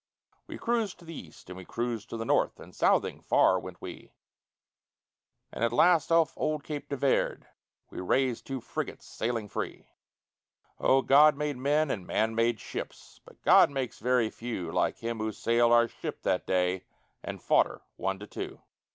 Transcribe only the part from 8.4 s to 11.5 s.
Two frigates sailing free. Oh, God